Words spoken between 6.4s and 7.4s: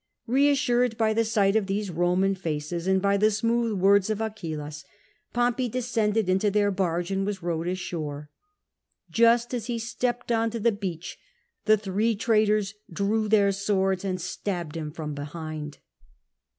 their barge and